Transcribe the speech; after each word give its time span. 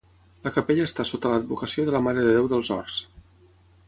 La 0.45 0.51
capella 0.53 0.85
està 0.89 1.03
sota 1.09 1.33
l'advocació 1.33 1.85
de 1.89 1.93
la 1.97 2.01
Mare 2.09 2.23
de 2.29 2.31
Déu 2.39 2.47
dels 2.55 2.73
Horts. 2.77 2.97